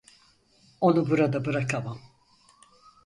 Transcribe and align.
Onu 0.81 1.09
burada 1.09 1.43
bırakamam. 1.45 1.99